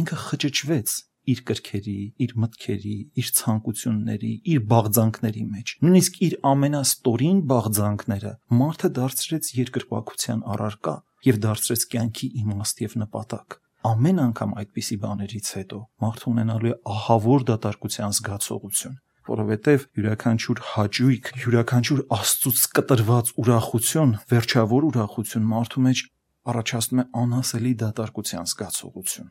[0.00, 0.94] ինքը խճճվեց
[1.28, 9.50] իր կրքերի, իր մտքերի, իր ցանկությունների, իր բաղձանքների մեջ։ Նույնիսկ իր ամենաստորին բաղձանքները մարդը դարձրեց
[9.58, 10.94] երկրպագության առարկա
[11.28, 13.58] եւ դարձրեց կյանքի իմաստ եւ նպատակ։
[13.92, 18.96] Ամեն անգամ այդպիսի բաներից հետո մարդը ունենալու է ահավոր դատարկության զգացողություն
[19.28, 26.04] որովհետև յուրաքանչյուր հաճույք, յուրաքանչյուր Աստծուց կտրված ուրախություն, վերջավոր ուրախություն մարդու մեջ
[26.48, 29.28] առաջացնում է անասելի դատարկության զգացողություն։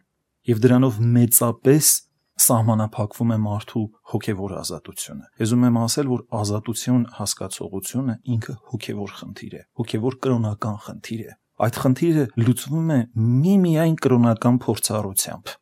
[0.47, 1.87] Եվ դրանով մեծապես
[2.37, 3.83] սահմանափակվում է մարդու
[4.13, 10.77] հոգևոր ազատությունը։ Ես ուզում եմ ասել, որ ազատություն հասկացողությունը ինքը հոգևոր խնդիր է, հոգևոր կրոնական
[10.85, 15.53] խնդիր է։ այդ խնդիրը լուծվում է միմիայն կրոնական փորձառությամբ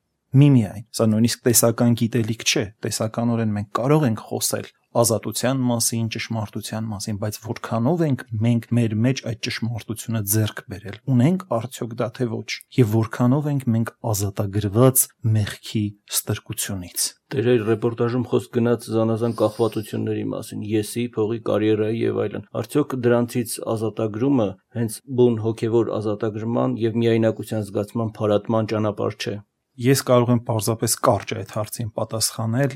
[0.41, 7.15] միմիայն սա նույնիսկ տեսական գիտելիք չէ տեսականորեն մենք կարող ենք խոսել ազատության մասին, ճշմարտության մասին,
[7.19, 12.47] բայց որքանով ենք մենք մեր մեջ այդ ճշմարտությունը ձեռք բերել։ Ունենք արդյոք դա թե ոչ։
[12.79, 15.03] Եվ որքանով ենք մենք ազատագրված
[15.35, 15.83] մեղքի
[16.15, 23.57] ստրկությունից։ Տերեր ռեպորտաժում խոսք գնաց զանազան կախվածությունների մասին, եսի, փողի, կարիերայի եւ այլն։ Արդյոք դրանցից
[23.75, 24.47] ազատագրումը
[24.79, 29.35] հենց բուն հոգեվոր ազատագրման եւ միայնակության զգացման փարատման ճանապարհ չէ։
[29.75, 32.75] Ես կարող եմ պարզապես կարճ այդ հարցին պատասխանել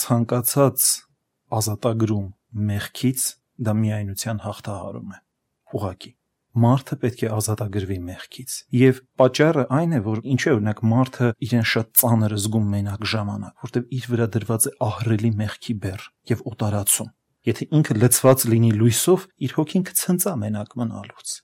[0.00, 0.90] ցանկացած
[1.60, 2.28] ազատագրում
[2.72, 3.24] մեղքից
[3.68, 5.18] դա միայնության հաղթահարում է.
[5.74, 6.12] Ուղակի
[6.54, 11.66] մարդը պետք է ազատագրվի մեղքից եւ պատճառը այն է որ ինչու է օրինակ մարդը իրեն
[11.70, 17.10] շատ ծանր զգում մենակ ժամանակ որտեվ իր վրա դրված է ահրելի մեղքի բեռ եւ օտարացում
[17.50, 21.34] եթե ինքը լցված լինի լույսով իր հոգին կցնծա մենակ մնալուց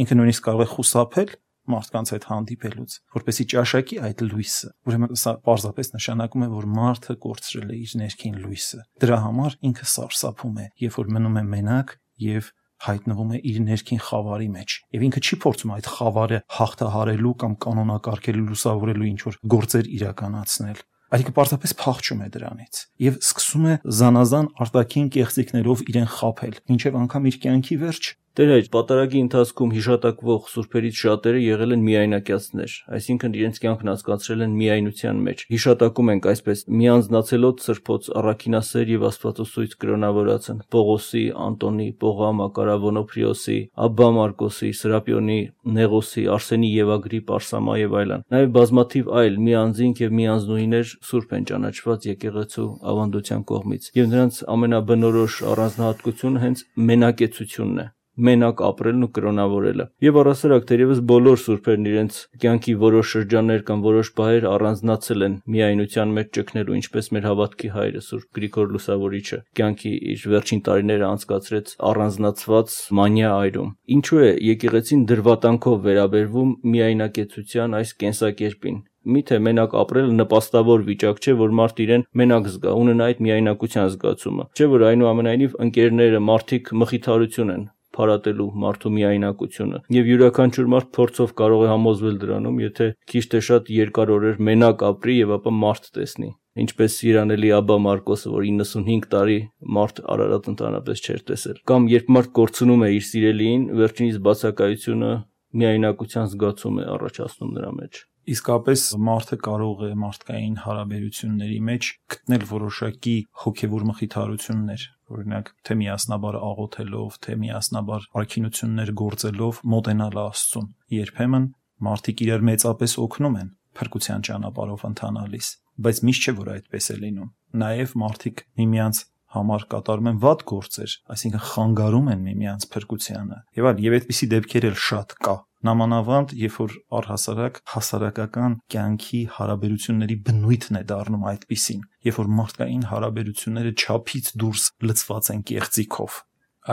[0.00, 1.34] ինքը նույնիսկ կարող է խուսափել
[1.70, 7.70] մարդկանց հետ հանդիպելուց, որպեսի ճաշակի այդ լույսը։ Ուրեմն սա պարզապես նշանակում է, որ մարդը կորցրել
[7.70, 11.94] է իր ներքին լույսը։ Դրա համար ինքը սարսափում է, երբ որ մնում է մենակ
[12.30, 17.56] եւ հայտնվում է իր ներքին խավարի մեջ եւ ինքը չի փորձում այդ խավարը հաղթահարելու կամ
[17.64, 24.48] կանոնակարգելու լուսավորելու ինչ որ գործեր իրականացնել Այսինքն պարզապես փախչում է դրանից եւ սկսում է զանազան
[24.64, 30.98] արտաքին կեղծիքներով իրեն խაფել, ինչեւ անգամ իր կյանքի վերջ Տեր այդ պատարագի ընթացքում հիշատակվող սուրբերից
[31.00, 37.66] շատերը եղել են միայնակյացներ, այսինքն իրենց կյանքն անցկացրել են միայնության մեջ։ Հիշատակում ենք այսպես միանձնացելոց
[37.66, 43.58] սրբոց առաքինասեր եւ աստվածոսույց կրոնավորացն Պողոսի, Անտոնի, Պողա, Մակարավոնոփրիոսի,
[43.90, 45.40] Աբբա Մարկոսի, Սրապիոնի,
[45.74, 51.48] Նեղոսի, Արսենի եւ Ագրիպ, Արսամա եւ այլն։ Նաեւ բազմաթիվ այլ միանձինք եւ միանձնուհիներ սուրբ են
[51.50, 57.90] ճանաչված եկեղեցու ավանդության կողմից։ Եվ նրանց ամենաբնորոշ առանձնահատկությունը հենց մենակեցությունն է
[58.28, 64.10] մենակ ապրելն ու կրոնավորելը։ Եվ առասարակ թերևս բոլոր սուրբերն իրենց կյանքի որոշ շրջաններ կամ որոշ
[64.20, 70.28] պահեր առանձնացել են միայնության մեջ ճգնելու, ինչպես մեր հավատքի հայրը Սուրբ Գրիգոր Լուսավորիչը կյանքի իր
[70.34, 79.36] վերջին տարիները անցկացրեց առանձնացված մանյա այրում։ Ինչու է եկեղեցին դրվատանքով վերաբերվում միայնակեցության այս կենսակերպին, Միթե
[79.40, 84.66] մենակ ապրելը նպաստավոր վիճակ չէ, որ մարդ իրեն մենակ զգա, ունենա այդ միայնակության զգացումը։ Չէ՞
[84.76, 87.64] որ այնուամենայնիվ ընկերները, մարդիկ մխիթարություն են,
[88.00, 93.72] փարատելու մարդու միայնակությունը եւ յուրաքանչյուր մարդ փորձով կարող է համոզվել դրանում, եթե քիչ թե շատ
[93.76, 99.38] երկար օրեր մենակ ապրի եւ ապա մարդ տեսնի ինչպես Իրանելի Աբա Մարկոսը, որ 95 տարի
[99.76, 105.12] մարդ Արարատ ընդհանրապես չէր տեսել։ Կամ երբ մարդ կորցնում է իր սիրելիին, վերջինիս բացակայությունը
[105.60, 113.14] միայնակության զգացում է առաջացնում նրա մեջ իսկապես մարդը կարող է մարդկային հարաբերությունների մեջ գտնել որոշակի
[113.44, 114.84] հոգևոր մխիթարություններ
[115.16, 121.46] օրինակ թե միասնաբար աղոթելով, թե միասնաբար արքինություններ գործելով մոտենալ Աստծուն։ Երբեմն
[121.90, 125.48] մարդիկ իրար մեծապես օգնում են փրկության ճանապարհով ընթանալիս,
[125.80, 129.02] բայց միշտ չէ որ այդպես է լինում։ Նաև մարդիկ միմյանց
[129.34, 134.66] համար կատարում են վատ գործեր, այսինքն խանգարում են միմյանց փրկությանը։ Եվ այլ, եւ այդպիսի դեպքեր
[134.70, 142.20] էլ շատ կա նամանավանդ երբ որ առհասարակ հասարակական կյանքի հարաբերությունների բնույթն է դառնում այդպիսին երբ
[142.20, 146.16] որ մարդկային հարաբերությունները չափից դուրս լցված են կեղծիքով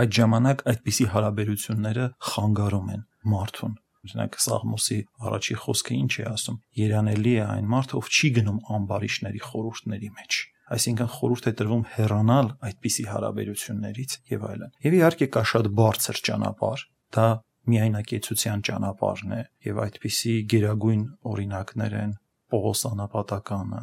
[0.01, 3.03] այդ ժամանակ այդպիսի հարաբերությունները խանգարում են
[3.35, 3.75] մարդուն
[4.07, 6.59] օրինակ Սաղմոսի առաջի խոսքը ինչ է ասում?
[6.79, 10.39] Երանելի է այն մարդը ով չի գնում ամբարիշների խորհուրդների մեջ
[10.75, 16.85] այսինքն խորհուրդ է տրվում հեռանալ այդպիսի հարաբերություններից եւ այլն եւ իհարկե կա շատ բարձր ճանապարհ
[17.17, 17.27] դա
[17.67, 22.13] միայնակեցության ճանապարհն է եւ այդպիսի գերագույն օրինակներ են
[22.47, 23.81] Պողոս անապատականը,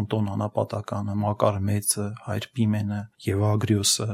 [0.00, 4.08] Անտոն անապատականը, Մակար մեծը, Հայր Պիմենը եւ Ագրիոսը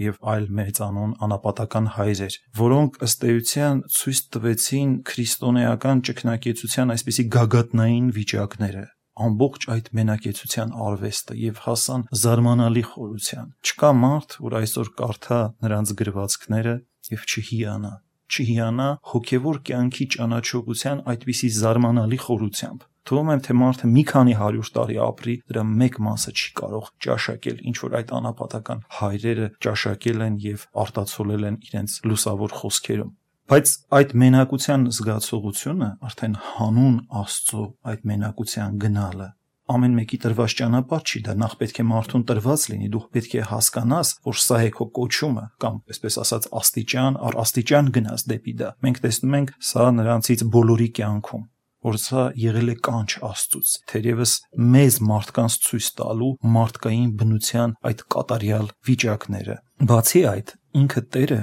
[0.00, 8.86] եւ այլ մեծանուն անապատական հայրեր, որոնք ըստ էության ցույց տվեցին քրիստոնեական ճկնակեցության այսպիսի գագաթնային վիճակները
[9.28, 16.76] ամբողջ այդ մենակեցության արվեստը եւ հասան զարմանալի խորության։ Չկա մարդ, որ այսօր կարդա նրանց գրվածքները
[17.14, 17.92] եւ չհիանա
[18.30, 24.98] չհիանա հոգևոր կյանքի ճանաչողության այդպիսի զարմանալի խորությամբ։ Թվում եմ, թե մարդը մի քանի 100 տարի
[25.02, 30.66] ապրի, դրա մեկ մասը չի կարող ճաշակել, ինչ որ այդ անապատական հայրերը ճաշակել են եւ
[30.84, 33.10] արտացոլել են իրենց լուսավոր խոսքերում։
[33.50, 39.26] Բայց այդ մենակության զգացողությունը արդեն հանուն Աստծո այդ մենակության գնալը
[39.74, 43.42] ամեն մեկի տրված ճանապարհ չի դա նախ պետք է մարդուն տրված լինի դու պետք է
[43.50, 48.70] հասկանաս որ սա է քո կոչումը կամ այսպես ասած աստիճան առ աստիճան գնաս դեպի դա
[48.86, 51.44] մենք տեսնում ենք սա նրանցից բոլորի կյանքում
[51.90, 54.32] որ սա եղել է կանչ Աստծուց թերևս
[54.74, 59.56] մեզ մարդկանց ցույց տալու մարդկային բնության այդ կատարյալ վիճակները
[59.90, 61.40] բացի այդ ինքը Տերը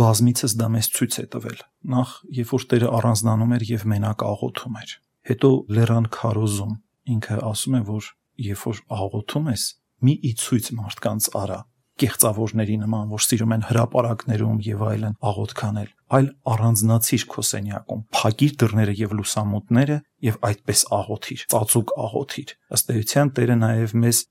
[0.00, 1.58] բազմիցս դա մեզ ցույց է տվել։
[1.94, 4.94] Նախ, երբ որ Տերը առանձնանում էր եւ մենակ աղոթում էր։
[5.30, 6.74] Հետո Լերան Քարոզում
[7.14, 8.08] ինքը ասում է, որ
[8.48, 9.64] երբ որ աղոթում ես,
[10.04, 11.60] մի իցույց մարդկանց արա
[11.94, 18.56] կեղծավորների նման, որ սիրում են հրաապարակներում եւ այլն աղոթ կանել, այլ առանձնացիր քո սենյակում, փակիր
[18.64, 24.24] դռները եւ լուսամուտները եւ այդպես աղոթիր, ծածուկ աղոթիր։ Ըստ էության Տերը նաեւ մեզ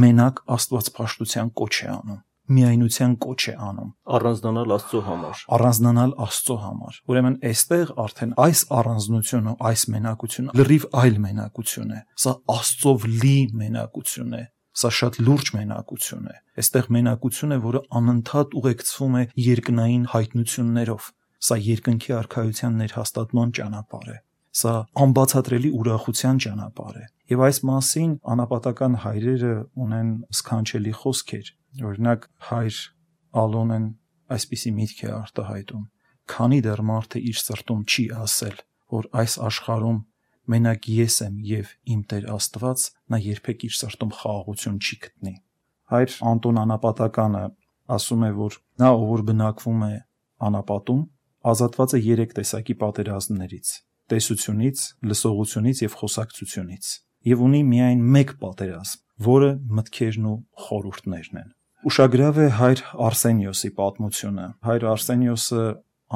[0.00, 2.24] մենակ Աստված փաշտության կոչ է անում
[2.56, 9.56] միայնության կոչ է անում առանձնանալ Աստծո համար առանձնանալ Աստծո համար ուրեմն այստեղ արդեն այս առանձնությունը
[9.70, 14.46] այս մենակությունը լրիվ այլ մենակություն է սա Աստծով լի մենակություն է
[14.80, 21.08] Սա շատ լուրջ մենակություն է։ Այստեղ մենակություն է, որը անընդհատ ուղեկցվում է երկնային հայտնություններով։
[21.50, 24.16] Սա երկնքի արխայության ներհաստատման ճանապարհ է։
[24.60, 29.52] Սա անբացատրելի ուրախության ճանապարհ է։ Եվ այս մասին անապատական հայրերը
[29.84, 30.08] ունեն
[30.40, 32.76] սքանչելի խոսքեր։ Օրինակ հայր
[33.40, 33.84] Ալոնեն
[34.34, 35.84] այսպիսի միտք է արտահայտում.
[36.30, 38.56] քանի դեռ մարդը իր սրտում չի ասել,
[38.94, 39.98] որ այս աշխարհում
[40.50, 42.80] մենակ ես եմ եւ իմ Տեր Աստված,
[43.10, 45.34] նա երբեք իր սրտում խաղաղություն չի գտնի։
[45.90, 47.44] Հայր Անտոն Անապատականը
[47.98, 49.94] ասում է, որ նա ով որ բնակվում է
[50.50, 51.02] անապատում,
[51.50, 53.68] ազատված է երեք տեսակի պատերազմներից՝
[54.10, 54.78] տեսությունից,
[55.10, 56.90] լսողությունից եւ խոսակցությունից,
[57.30, 64.46] եւ ունի միայն մեկ պատերազմ, որը մտքերն ու խորհուրդներն են։ Ուշագրավ է հայր Արսենիոսի պատմությունը։
[64.68, 65.62] Հայր Արսենիոսը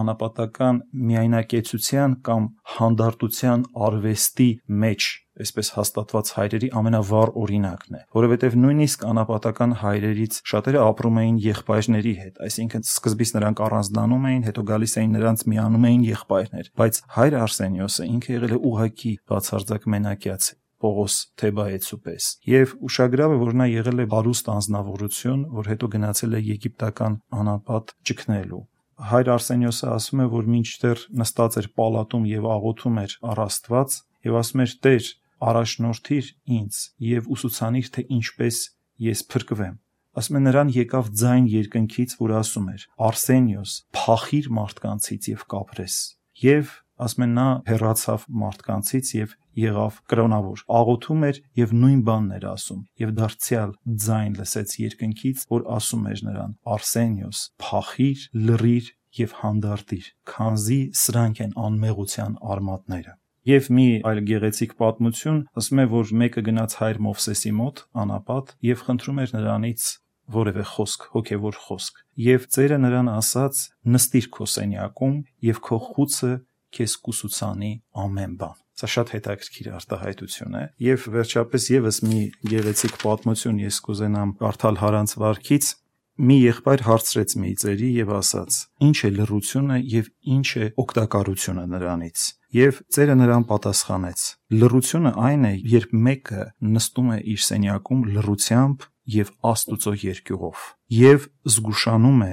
[0.02, 4.48] անապատական միայնակեցության կամ հանդարտության արվեստի
[4.84, 5.06] մեջ
[5.44, 12.42] այսպես հաստատված հայրերի ամենավառ օրինակն է, որովհետև նույնիսկ անապատական հայրերից շատերը ապրում էին եղբայրների հետ,
[12.44, 18.10] այսինքն սկզբից նրանք առանձնանում էին, հետո գալիս էին նրանց միանում էին եղբայրներ, բայց հայր Արսենիոսը
[18.14, 20.52] ինքը եղել է ուղակի բացարձակ մենակյաց
[20.84, 26.38] Պողոս Թեբայեցու պես։ Եվ ուշագրավ է, որ նա եղել է հարուստ անznավորություն, որ հետո գնացել
[26.38, 32.98] է Եգիպտական անապատ ճգնելու հայր Արսենիոսը ասում է, որ մինչդեռ նստած էր պալատում եւ աղոթում
[33.02, 33.96] էր առ Աստված
[34.28, 34.74] եւ ասում էր.
[34.84, 35.08] «Տեր,
[35.50, 38.60] առաջնորդիր ինձ եւ ուսուցանիր թե ինչպես
[39.08, 39.74] ես փրկվեմ»։
[40.14, 42.82] Ասում է նրան եկավ ձայն երկնքից, որ ասում էր.
[43.02, 45.96] «Արսենիոս, փախիր մարդկանցից եւ կապրես»։
[46.44, 46.66] Եվ
[47.06, 52.84] ասում են նա հեռացավ մարդկանցից եւ եղավ կրոնավոր աղոթում էր եւ նույն բանն էր ասում
[53.04, 60.80] եւ դարձյալ ձայն լսեց երկնքից որ ասում էր նրան Արսենիոս փախիր լրիր եւ հանդարտիր քանզի
[61.04, 67.00] սրանք են անմեղության արմատները Եվ մի այլ գեղեցիկ պատմություն ասում է, որ մեկը գնաց հայր
[67.04, 69.88] Մովսեսի մոտ անապատ եւ խնդրում էր նրանից
[70.32, 73.60] որևէ խոսք, հոգևոր խոսք։ Եվ ծերը նրան ասաց.
[73.84, 76.32] նստիր քո սենյակում եւ քո խուցը
[76.74, 77.72] քեզ կուսուցանի
[78.04, 84.32] ամեն բան։ Սա շատ հետաքրքիր արտահայտություն է եւ վերջապես եւս մի գեղեցիկ պատմություն ես կուզենամ
[84.40, 85.68] կարդալ Հարանց վարքից
[86.14, 88.56] մի եղբայր հարցրեց մի ծերի եւ ասաց.
[88.86, 94.20] Ինչ է լրությունը եւ ինչ է օգտակարությունը նրանից։ Եվ ծերը նրան պատասխանեց.
[94.54, 102.22] Լրությունը այն է, երբ մեկը նստում է իր սենյակում լրությամբ եւ Աստուծո երկյուղով եւ զգուշանում
[102.24, 102.32] է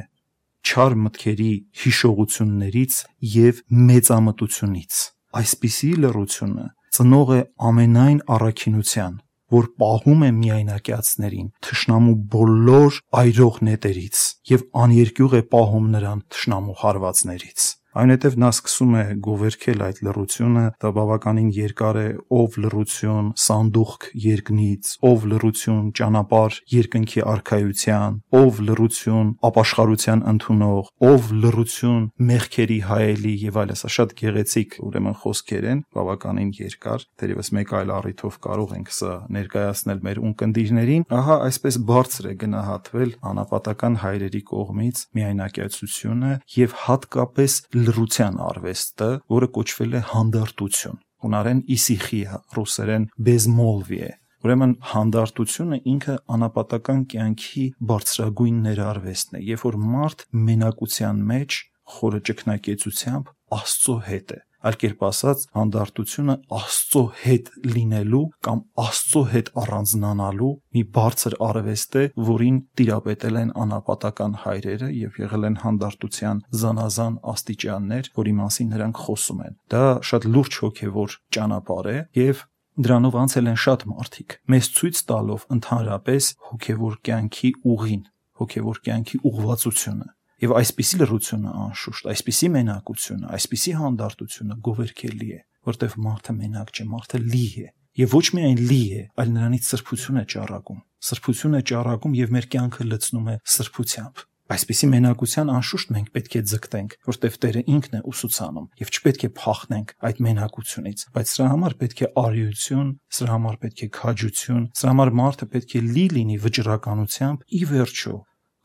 [0.61, 2.99] չար մտքերի հիշողություններից
[3.35, 5.01] եւ մեծամտությունից։
[5.41, 9.13] Այսպիսի լռությունը ծնող է ամենայն առաքինության,
[9.51, 17.67] որ պահում է միայնակյացներին թշնամու բոլոր այրող նետերից եւ աներկյուղ է պահում նրան թշնամու հարվածներից։
[17.91, 24.91] Այնուհետև նա սկսում է գովերքել այդ լռությունը, դա բավականին երկար է, ով լռություն, սանդուղք երկնից,
[25.09, 33.79] ով լռություն, ճանապարհ երկնքի արխայության, ով լռություն, ապաշխարության ընդունող, ով լռություն, մեղքերի հայելի եւ այլն,
[33.81, 39.17] սա շատ գեղեցիկ ուրեմն խոսքեր են, բավականին երկար, դերևս մեկ այլ առիթով կարող ենք սա
[39.35, 48.39] ներկայացնել մեր ունկնդիրներին։ Ահա այսպես բարձր է գնահատվել անապատական հայրերի կողմից միայնակացությունը եւ հատկապես լռության
[48.47, 58.61] արվեստը, որը կոչվել է հանդարտություն։ Հունարեն իսիխիա, ռուսերեն բեզմոլվիե։ Ուրեմն հանդարտությունը ինքը անապատական կյանքի բարձրագույն
[58.67, 61.59] ներարվեստն է, երբ որ մարդ մենակության մեջ
[61.95, 69.51] խորը ճկնակեցությամբ Աստծո հետ է այլ կերպ ասած հանդարտությունը Աստծո հետ լինելու կամ Աստծո հետ
[69.61, 77.17] առանձնանալու մի բարձր արվեստ է, որին տիրապետել են անապատական հայրերը եւ եղել են հանդարտության զանազան
[77.31, 82.47] աստիճաններ, որի մասին նրանք խոսում են։ Դա շատ լուրջ հոգեվոր ճանապարհ է եւ
[82.81, 88.03] Դրանով անցել են շատ մարդիկ, մեզ ցույց տալով ընդհանրապես հոգևոր կյանքի ուղին,
[88.41, 90.07] հոգևոր կյանքի ուղղվածությունը։
[90.41, 97.21] Եվ այսպիսի լրությունը անշուշտ, այսպիսի մենակությունը, այսպիսի հանդարտությունը գովերքելի է, որտեղ մարդը մենակ չէ, մարդը
[97.21, 97.67] լի է։
[98.01, 102.47] Եվ ոչ միայն լի է, այլ նրանից սրբություն է ճառագում։ Սրբություն է ճառագում եւ մեր
[102.55, 108.01] կյանքը լցնում է սրբությամբ։ Այսպիսի մենակության անշուշտ մենք պետք է ձգտենք, որտեղ Տերը ինքն է
[108.11, 113.61] ուսուցանում եւ չպետք է փախնենք այդ մենակությունից, բայց սրա համար պետք է արիություն, սրա համար
[113.61, 118.17] պետք է քաջություն, սրա համար մարդը պետք է լի լինի վճռականությամբ ի վերջո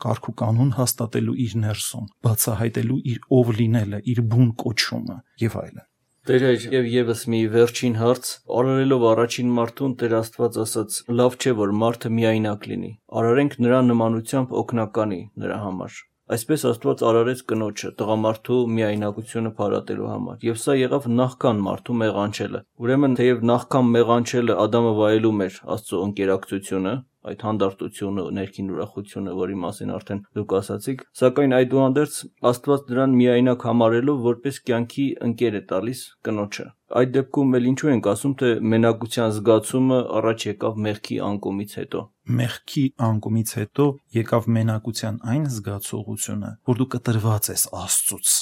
[0.05, 5.87] կարգ ու կանոն հաստատելու իր ներսում, բացահայտելու իր ով լինելը, իր բուն կոչումը եւ այլն։
[6.27, 10.97] Տեր եւ եւս մի վերջին հարց, արարելով առաջին մարդուն Տեր Աստված ասաց.
[11.21, 16.01] «Լավ չէ, որ մարդը միայնակ լինի։ Արարենք նրա նմանությամբ օգնականի նրա համար»։
[16.35, 23.15] Այսպես Աստված արարեց կնոջը տղամարդու միայնակությունը փարատելու համար, եւ սա եղավ նախքան մարդու մեղանչելը։ Ուրեմն,
[23.21, 26.95] թեև նախքան մեղանչելը Ադամը վայելում էր Աստծո ընկերակցությունը,
[27.31, 32.17] այդ հանդարտությունը, ներքին ուրախությունը, որի մասին արդեն դուք ասացիք, սակայն այդուհանդերձ
[32.51, 38.09] Աստված նրան միայնակ համարելով որպես կյանքի ընկեր է տալիս կնոջը։ Այդ դեպքում էլ ինչու ենք
[38.13, 42.03] ասում, թե մենակության զգացումը առաջ եկավ մեղքի անկումից հետո։
[42.41, 43.87] Մեղքի անկումից հետո
[44.17, 48.37] եկավ մենակության այն զգացողությունը, որ դու կտրված ես Աստծուց։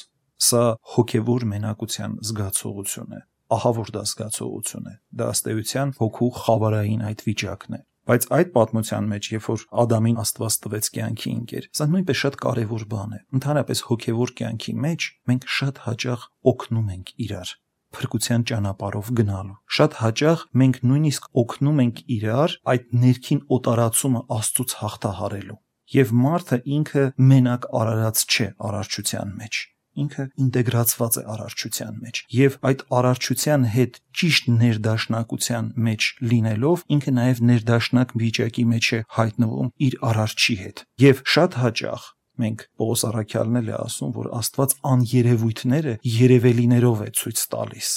[0.44, 3.20] Սա հոգևոր մենակության զգացողություն է
[3.54, 9.06] ահա որ դա զգացողություն է դա ըստեյության հոգու խավարային այդ վիճակն է Բայց այդ պատմության
[9.08, 13.82] մեջ, երբ որ Ադամին Աստված տվեց կյանքի ինկեր, սա նույնպես շատ կարևոր բան է։ Ընդհանրապես
[13.88, 17.54] հոգևոր կյանքի մեջ մենք շատ հաճախ օգնում ենք իրար
[17.94, 25.60] փրկության ճանապարհով գնալու։ Շատ հաճախ մենք նույնիսկ օգնում ենք իրար այդ ներքին օտարացումը Աստծուց հաղթահարելու։
[25.94, 29.62] Եվ մարդը ինքը մենակ արարած չէ արարչության մեջ
[30.04, 37.44] ինքը ինտեգրացված է արարչության մեջ եւ այդ արարչության հետ ճիշտ ներդաշնակության մեջ լինելով ինքը նաեւ
[37.50, 42.08] ներդաշնակ վիճակի մեջ է հայտնվում իր արարչի հետ եւ շատ հաճախ
[42.44, 47.90] մենք Պողոս Արաքյալն էլ է ասում որ Աստված աներևույթները երևելիներով է ցույց տալիս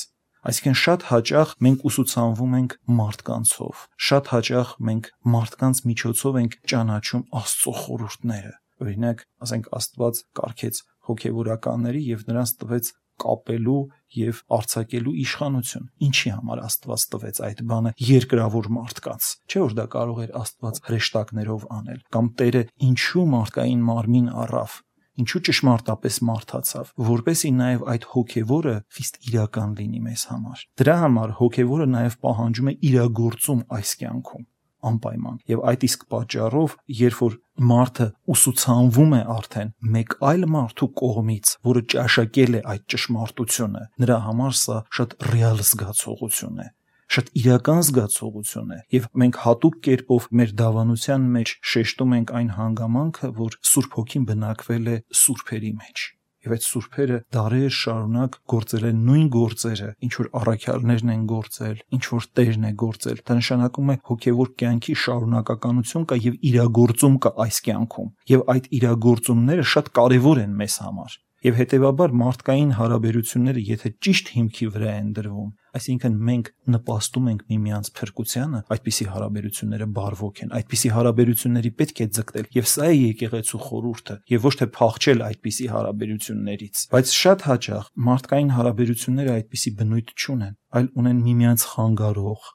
[0.47, 7.73] Այսինքն շատ հաճախ մենք ուսուցանվում ենք մարդկանցով։ Շատ հաճախ մենք մարդկանց միջոցով ենք ճանաչում Աստծո
[7.81, 13.77] խորհուրդները։ Օրինակ, ասենք Աստված կարգեց հոգևորականների եւ նրանց տվեց կապելու
[14.17, 20.19] եւ արྩակելու իշխանություն։ Ինչի համար Աստված տվեց այդ բանը երկրավոր մարդկանց։ Չէ որ դա կարող
[20.25, 24.75] էր Աստված հրեշտակներով անել, կամ Տերը ինչու մարդկային մարմին առավ,
[25.17, 31.89] ինչու ճշմարտապես մարդացավ, որպեսի նաև այդ հոգևորը խիստ իրական լինի մեզ համար։ Դրա համար հոգևորը
[31.97, 34.45] նաև պահանջում է իրագործում այս կյանքում
[34.88, 37.38] անպայման։ Եվ այդ իսկ պատճառով, երբ որ
[37.71, 44.58] մարդը ուսուցանվում է արդեն մեկ այլ մարդու կողմից, որը ճաշակել է այդ ճշմարտությունը, նրա համար
[44.62, 46.67] սա շատ ռեալ զգացողություն է
[47.08, 53.32] շատ իրական զգացողություն է եւ մենք հատուկ կերպով մեր դավանության մեջ շեշտում ենք այն հանգամանքը,
[53.39, 56.08] որ Սուրբ Հոգին բնակվել է սուրբերի մեջ
[56.47, 62.03] եւ այդ սուրբերը դարեր շարունակ գործել են նույն գործերը, ինչ որ առաքյալներն են գործել, ինչ
[62.13, 67.62] որ Տերն է գործել։ Դա նշանակում է հոգեվոր կյանքի շարունակականություն կա եւ իրագործում կա այս
[67.67, 74.31] կյանքում։ Եվ այդ իրագործումները շատ կարեւոր են մեզ համար եւ հետեւաբար մարդկային հարաբերությունները եթե ճիշտ
[74.38, 80.91] հիմքի վրա են դրվում այսինքն մենք նպաստում ենք միմյանց փրկությանը այդպիսի հարաբերությունները բարվոք են այդպիսի
[80.97, 86.86] հարաբերությունների պետք է ձգտել եւ սա է եկեղեցու խորհուրդը եւ ոչ թե փախչել այդպիսի հարաբերություններից
[86.97, 92.53] բայց շատ հաճախ մարդկային հարաբերությունները այդպիսի բնույթ չունեն այլ ունեն միմյանց խանգարող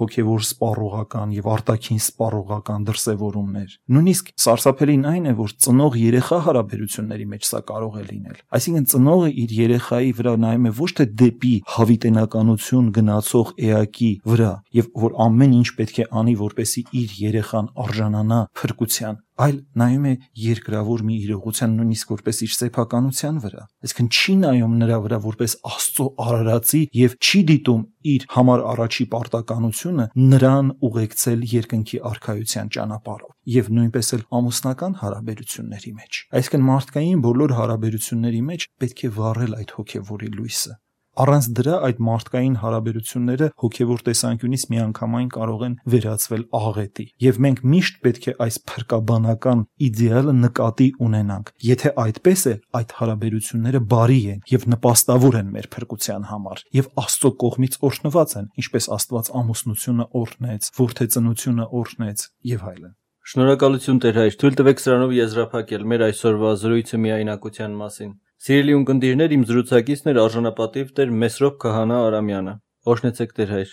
[0.00, 7.48] հոգևոր սպառողական եւ արտաքին սպառողական դրսևորումներ։ Նույնիսկ սարսափելին այն է, որ ծնող երեխա հարաբերությունների մեջ
[7.50, 12.90] սա կարող է լինել։ Այսինքն ծնողը իր երեխայի վրա նայում է ոչ թե դեպի հավիտենականություն
[12.96, 19.22] գնացող էակի վրա, եւ որ ամեն ինչ պետք է անի, որպեսի իր երեխան արժանանա փրկության,
[19.36, 24.98] այլ նայում է երկրավոր մի իրողության նույնիսկ որպես իր սեփականության վրա այսինքն չի նայում նրա
[25.06, 27.82] վրա որպես աստծո արարածի եւ չի դիտում
[28.16, 36.22] իր համար առաջի պարտականությունը նրան ուղեկցել երկնքի արխայության ճանապարհով եւ նույնպես էլ ամուսնական հարաբերությունների մեջ
[36.40, 40.76] այսինքն մարդկային բոլոր հարաբերությունների մեջ պետք է վառել այդ հոգեվորի լույսը
[41.16, 47.96] Առանց դրա այդ մարդկային հարաբերությունները հոգևոր տեսանկյունից միանգամայն կարող են վերածվել աղետի։ Եվ մենք միշտ
[48.06, 54.68] պետք է այս փրկաբանական իդեալը նկատի ունենանք։ Եթե այդպես է, այդ հարաբերությունները բարի են եւ
[54.76, 61.68] նպաստավոր են մեր փրկության համար եւ Աստծո կողմից օրհնված են, ինչպես Աստված ամուսնությունը օրհնեց, որդեծնությունը
[61.80, 62.94] օրհնեց եւ այլն։
[63.26, 68.12] Շնորհակալություն Տեր հայր, թույլ տվեք սրանով եզրափակել մեր այսօրվա զրույցը միայնակության մասին։
[68.44, 72.52] Սիրելի ունկնդիրներ, իմ զրուցակիցն էր արժանապատիվ Տեր Մեսրոպ Քահանա Արամյանը։
[72.92, 73.70] Օրհնեցեք Տեր հայր։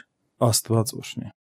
[0.48, 1.32] Աստված օրհնի։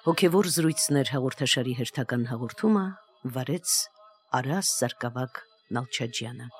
[0.00, 2.84] Հոգևոր զրույցներ հաղորդաշարի հերթական հաղորդումը
[3.36, 3.76] վարեց
[4.40, 5.44] Արաս Սարգսակ
[5.76, 6.50] Նալչաջյանը։